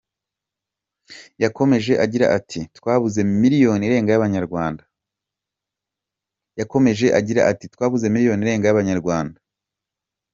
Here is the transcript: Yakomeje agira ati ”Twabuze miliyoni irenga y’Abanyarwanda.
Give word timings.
Yakomeje 1.43 1.93
agira 2.05 2.25
ati 2.37 2.61
”Twabuze 2.77 3.19
miliyoni 3.41 3.83
irenga 3.87 4.09
y’Abanyarwanda. 4.11 4.83